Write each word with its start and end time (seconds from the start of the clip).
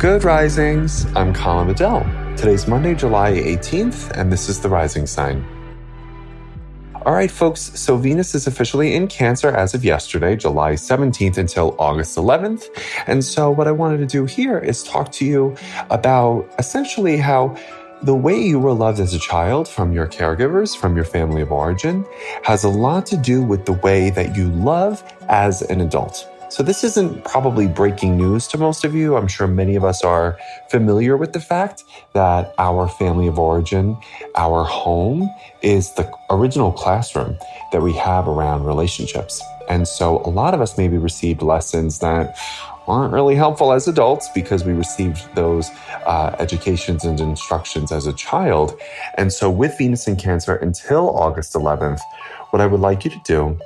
Good 0.00 0.24
Risings. 0.24 1.04
I'm 1.14 1.34
Colin 1.34 1.66
Bedell. 1.66 2.04
Today's 2.34 2.66
Monday, 2.66 2.94
July 2.94 3.32
18th, 3.32 4.12
and 4.12 4.32
this 4.32 4.48
is 4.48 4.58
the 4.58 4.70
Rising 4.70 5.06
Sign. 5.06 5.44
All 7.04 7.12
right, 7.12 7.30
folks, 7.30 7.78
so 7.78 7.98
Venus 7.98 8.34
is 8.34 8.46
officially 8.46 8.94
in 8.94 9.08
Cancer 9.08 9.50
as 9.50 9.74
of 9.74 9.84
yesterday, 9.84 10.36
July 10.36 10.72
17th 10.72 11.36
until 11.36 11.76
August 11.78 12.16
11th. 12.16 12.70
And 13.06 13.22
so, 13.22 13.50
what 13.50 13.68
I 13.68 13.72
wanted 13.72 13.98
to 13.98 14.06
do 14.06 14.24
here 14.24 14.58
is 14.58 14.82
talk 14.84 15.12
to 15.12 15.26
you 15.26 15.54
about 15.90 16.50
essentially 16.58 17.18
how 17.18 17.54
the 18.02 18.14
way 18.14 18.40
you 18.40 18.58
were 18.58 18.72
loved 18.72 19.00
as 19.00 19.12
a 19.12 19.18
child 19.18 19.68
from 19.68 19.92
your 19.92 20.06
caregivers, 20.06 20.74
from 20.74 20.96
your 20.96 21.04
family 21.04 21.42
of 21.42 21.52
origin, 21.52 22.06
has 22.42 22.64
a 22.64 22.70
lot 22.70 23.04
to 23.04 23.18
do 23.18 23.42
with 23.42 23.66
the 23.66 23.74
way 23.74 24.08
that 24.08 24.34
you 24.34 24.48
love 24.48 25.04
as 25.28 25.60
an 25.60 25.82
adult. 25.82 26.29
So, 26.50 26.64
this 26.64 26.82
isn't 26.82 27.24
probably 27.24 27.68
breaking 27.68 28.16
news 28.16 28.48
to 28.48 28.58
most 28.58 28.84
of 28.84 28.92
you. 28.92 29.16
I'm 29.16 29.28
sure 29.28 29.46
many 29.46 29.76
of 29.76 29.84
us 29.84 30.02
are 30.02 30.36
familiar 30.68 31.16
with 31.16 31.32
the 31.32 31.38
fact 31.38 31.84
that 32.12 32.52
our 32.58 32.88
family 32.88 33.28
of 33.28 33.38
origin, 33.38 33.96
our 34.34 34.64
home, 34.64 35.32
is 35.62 35.94
the 35.94 36.12
original 36.28 36.72
classroom 36.72 37.38
that 37.70 37.82
we 37.82 37.92
have 37.92 38.26
around 38.26 38.64
relationships. 38.64 39.40
And 39.68 39.86
so, 39.86 40.22
a 40.24 40.30
lot 40.30 40.52
of 40.52 40.60
us 40.60 40.76
maybe 40.76 40.98
received 40.98 41.40
lessons 41.40 42.00
that 42.00 42.36
aren't 42.88 43.12
really 43.12 43.36
helpful 43.36 43.72
as 43.72 43.86
adults 43.86 44.28
because 44.34 44.64
we 44.64 44.72
received 44.72 45.32
those 45.36 45.70
uh, 46.04 46.34
educations 46.40 47.04
and 47.04 47.20
instructions 47.20 47.92
as 47.92 48.08
a 48.08 48.12
child. 48.14 48.76
And 49.16 49.32
so, 49.32 49.48
with 49.48 49.78
Venus 49.78 50.08
in 50.08 50.16
Cancer 50.16 50.56
until 50.56 51.16
August 51.16 51.52
11th, 51.54 52.00
what 52.50 52.60
I 52.60 52.66
would 52.66 52.80
like 52.80 53.04
you 53.04 53.12
to 53.12 53.20
do 53.24 53.56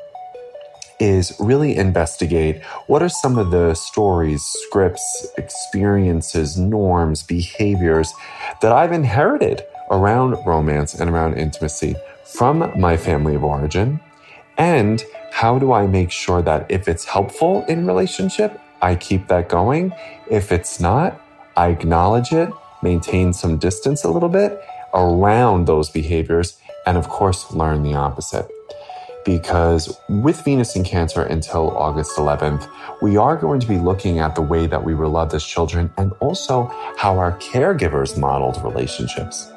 is 1.00 1.34
really 1.38 1.76
investigate 1.76 2.62
what 2.86 3.02
are 3.02 3.08
some 3.08 3.38
of 3.38 3.50
the 3.50 3.74
stories, 3.74 4.42
scripts, 4.42 5.26
experiences, 5.36 6.56
norms, 6.56 7.22
behaviors 7.22 8.12
that 8.60 8.72
I've 8.72 8.92
inherited 8.92 9.64
around 9.90 10.36
romance 10.46 10.94
and 10.94 11.10
around 11.10 11.34
intimacy 11.34 11.96
from 12.24 12.72
my 12.78 12.96
family 12.96 13.34
of 13.34 13.44
origin. 13.44 14.00
And 14.56 15.04
how 15.32 15.58
do 15.58 15.72
I 15.72 15.86
make 15.86 16.10
sure 16.10 16.42
that 16.42 16.70
if 16.70 16.88
it's 16.88 17.04
helpful 17.04 17.64
in 17.66 17.86
relationship, 17.86 18.60
I 18.80 18.94
keep 18.94 19.28
that 19.28 19.48
going? 19.48 19.92
If 20.30 20.52
it's 20.52 20.80
not, 20.80 21.20
I 21.56 21.68
acknowledge 21.68 22.32
it, 22.32 22.50
maintain 22.82 23.32
some 23.32 23.58
distance 23.58 24.04
a 24.04 24.10
little 24.10 24.28
bit 24.28 24.60
around 24.94 25.66
those 25.66 25.90
behaviors, 25.90 26.56
and 26.86 26.96
of 26.96 27.08
course, 27.08 27.52
learn 27.52 27.82
the 27.82 27.94
opposite 27.94 28.53
because 29.24 29.98
with 30.08 30.42
Venus 30.44 30.76
in 30.76 30.84
Cancer 30.84 31.22
until 31.22 31.76
August 31.76 32.16
11th, 32.16 32.68
we 33.02 33.16
are 33.16 33.36
going 33.36 33.60
to 33.60 33.66
be 33.66 33.78
looking 33.78 34.18
at 34.18 34.34
the 34.34 34.42
way 34.42 34.66
that 34.66 34.84
we 34.84 34.94
were 34.94 35.08
loved 35.08 35.34
as 35.34 35.44
children 35.44 35.92
and 35.96 36.12
also 36.20 36.70
how 36.96 37.18
our 37.18 37.36
caregivers 37.38 38.18
modeled 38.18 38.62
relationships. 38.64 39.50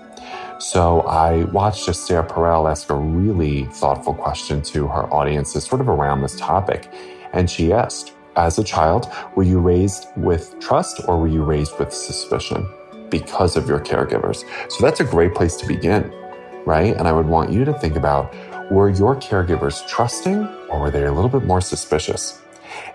So 0.59 1.01
I 1.01 1.43
watched 1.45 1.87
Esther 1.87 2.23
Perel 2.23 2.69
ask 2.69 2.89
a 2.89 2.95
really 2.95 3.65
thoughtful 3.65 4.15
question 4.15 4.61
to 4.63 4.87
her 4.87 5.11
audiences, 5.13 5.65
sort 5.65 5.81
of 5.81 5.89
around 5.89 6.21
this 6.21 6.35
topic. 6.39 6.91
And 7.33 7.49
she 7.49 7.71
asked, 7.71 8.13
as 8.35 8.57
a 8.57 8.63
child, 8.63 9.11
were 9.35 9.43
you 9.43 9.59
raised 9.59 10.07
with 10.15 10.59
trust 10.59 11.01
or 11.07 11.19
were 11.19 11.27
you 11.27 11.43
raised 11.43 11.77
with 11.77 11.93
suspicion 11.93 12.67
because 13.09 13.55
of 13.55 13.67
your 13.67 13.79
caregivers? 13.79 14.43
So 14.71 14.83
that's 14.83 14.99
a 14.99 15.03
great 15.03 15.35
place 15.35 15.55
to 15.57 15.67
begin, 15.67 16.11
right? 16.65 16.95
And 16.97 17.07
I 17.07 17.11
would 17.11 17.27
want 17.27 17.51
you 17.51 17.63
to 17.65 17.73
think 17.73 17.95
about 17.95 18.33
were 18.71 18.89
your 18.89 19.15
caregivers 19.15 19.87
trusting 19.87 20.47
or 20.69 20.79
were 20.79 20.91
they 20.91 21.05
a 21.05 21.11
little 21.11 21.29
bit 21.29 21.43
more 21.45 21.61
suspicious? 21.61 22.41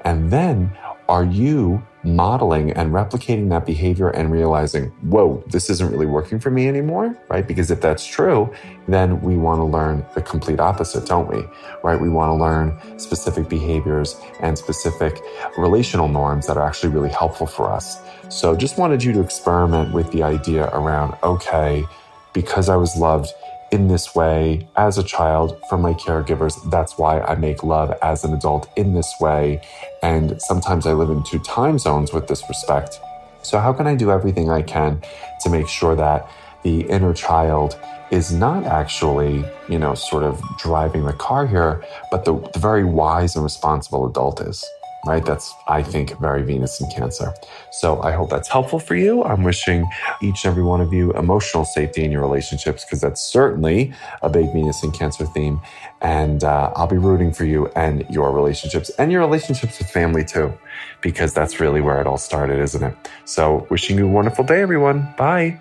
And 0.05 0.31
then 0.31 0.77
are 1.09 1.25
you 1.25 1.83
modeling 2.05 2.73
and 2.73 2.93
replicating 2.93 3.49
that 3.51 3.65
behavior 3.65 4.09
and 4.11 4.33
realizing, 4.33 4.87
whoa, 5.03 5.43
this 5.47 5.71
isn't 5.71 5.91
really 5.91 6.07
working 6.07 6.41
for 6.41 6.51
me 6.51 6.69
anymore, 6.69 7.17
right? 7.29 7.47
Because 7.47 7.71
if 7.71 7.81
that's 7.81 8.05
true, 8.05 8.53
then 8.89 9.21
we 9.21 9.37
want 9.37 9.59
to 9.59 9.65
learn 9.65 10.05
the 10.15 10.23
complete 10.23 10.59
opposite, 10.59 11.07
don't 11.07 11.29
we? 11.29 11.45
Right? 11.83 12.01
We 12.01 12.09
want 12.09 12.31
to 12.31 12.35
learn 12.35 12.99
specific 12.99 13.49
behaviors 13.49 14.21
and 14.41 14.57
specific 14.57 15.21
relational 15.59 16.09
norms 16.09 16.47
that 16.47 16.57
are 16.57 16.67
actually 16.67 16.93
really 16.93 17.11
helpful 17.11 17.47
for 17.47 17.71
us. 17.71 18.01
So 18.29 18.57
just 18.57 18.79
wanted 18.79 19.03
you 19.05 19.13
to 19.13 19.21
experiment 19.21 19.93
with 19.93 20.11
the 20.13 20.23
idea 20.23 20.71
around, 20.73 21.17
okay, 21.23 21.85
because 22.33 22.69
I 22.69 22.77
was 22.77 22.97
loved 22.97 23.31
in 23.73 23.89
this 23.89 24.15
way 24.15 24.69
as 24.77 24.99
a 24.99 25.03
child 25.03 25.59
from 25.69 25.81
my 25.81 25.95
caregivers. 25.95 26.55
That's 26.71 26.99
why 26.99 27.21
I 27.21 27.35
make 27.35 27.65
love 27.65 27.97
as 28.03 28.23
an 28.23 28.35
adult 28.35 28.69
in 28.77 28.93
this 28.95 29.13
way. 29.19 29.63
And 30.03 30.41
sometimes 30.41 30.87
I 30.87 30.93
live 30.93 31.11
in 31.11 31.25
two 31.25 31.39
time 31.41 31.79
zones 31.79 32.13
with 32.13 32.29
this 32.29 32.45
respect. 32.49 33.01
So, 33.43 33.59
how 33.59 33.73
can 33.73 33.87
I 33.87 33.97
do 33.97 34.11
everything 34.13 34.51
I 34.51 34.63
can 34.63 35.03
to 35.41 35.51
make 35.51 35.67
sure 35.67 35.97
that 35.97 36.31
the 36.63 36.83
inner 36.83 37.13
child 37.13 37.77
is 38.13 38.33
not 38.33 38.65
actually, 38.65 39.45
you 39.69 39.79
know, 39.79 39.95
sort 39.95 40.23
of 40.23 40.41
driving 40.59 41.05
the 41.05 41.15
car 41.15 41.47
here, 41.47 41.83
but 42.11 42.25
the, 42.25 42.39
the 42.53 42.59
very 42.59 42.85
wise 42.85 43.35
and 43.35 43.43
responsible 43.43 44.07
adult 44.07 44.41
is? 44.43 44.65
Right? 45.05 45.25
That's, 45.25 45.55
I 45.69 45.83
think, 45.83 46.19
very 46.19 46.43
Venus 46.43 46.81
in 46.81 46.89
Cancer. 46.91 47.35
So 47.71 48.01
I 48.03 48.13
hope 48.13 48.31
that's 48.31 48.49
helpful 48.49 48.79
for 48.79 48.95
you. 48.95 49.25
I'm 49.25 49.43
wishing 49.43 49.89
each 50.23 50.45
and 50.45 50.53
every 50.53 50.63
one 50.63 50.81
of 50.81 50.93
you 50.93 51.13
emotional 51.13 51.65
safety 51.65 52.05
in 52.05 52.13
your 52.13 52.21
relationships 52.21 52.85
because 52.85 53.01
that's 53.01 53.21
certainly 53.21 53.93
a 54.23 54.29
big 54.29 54.53
Venus 54.53 54.83
in 54.83 54.93
Cancer 54.93 55.27
theme. 55.27 55.61
And 56.01 56.45
uh, 56.45 56.73
I'll 56.77 56.87
be 56.87 56.99
rooting 56.99 57.33
for 57.33 57.45
you 57.45 57.69
and 57.75 58.07
your 58.11 58.33
relationships 58.33 58.91
and 58.99 59.11
your 59.11 59.21
relationships 59.21 59.79
with 59.79 59.91
family 59.91 60.25
too, 60.25 60.53
because 61.01 61.35
that's 61.35 61.61
really 61.61 61.81
where 61.81 62.01
it 62.01 62.07
all 62.07 62.19
started, 62.19 62.61
isn't 62.61 62.83
it? 62.83 62.95
So 63.25 63.67
wishing 63.71 63.99
you 63.99 64.07
a 64.07 64.11
wonderful 64.11 64.45
day, 64.45 64.63
everyone. 64.63 65.15
Bye. 65.17 65.61